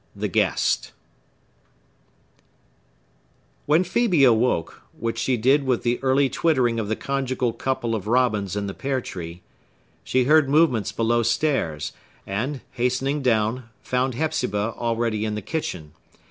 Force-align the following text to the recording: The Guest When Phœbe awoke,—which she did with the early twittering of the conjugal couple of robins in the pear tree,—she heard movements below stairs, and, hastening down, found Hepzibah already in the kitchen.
The 0.15 0.27
Guest 0.27 0.93
When 3.67 3.83
Phœbe 3.83 4.27
awoke,—which 4.27 5.19
she 5.19 5.37
did 5.37 5.63
with 5.65 5.83
the 5.83 6.01
early 6.01 6.27
twittering 6.27 6.79
of 6.79 6.87
the 6.87 6.95
conjugal 6.95 7.53
couple 7.53 7.93
of 7.93 8.07
robins 8.07 8.55
in 8.55 8.65
the 8.65 8.73
pear 8.73 8.99
tree,—she 8.99 10.23
heard 10.23 10.49
movements 10.49 10.91
below 10.91 11.21
stairs, 11.21 11.93
and, 12.25 12.61
hastening 12.71 13.21
down, 13.21 13.69
found 13.83 14.15
Hepzibah 14.15 14.73
already 14.75 15.23
in 15.23 15.35
the 15.35 15.41
kitchen. 15.43 15.91